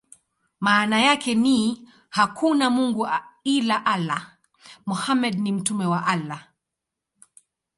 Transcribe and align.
Maana 0.59 0.99
yake 1.01 1.35
ni: 1.35 1.87
"Hakuna 2.09 2.69
mungu 2.69 3.07
ila 3.43 3.85
Allah; 3.85 4.37
Muhammad 4.85 5.39
ni 5.39 5.51
mtume 5.51 5.85
wa 5.85 6.07
Allah". 6.07 6.47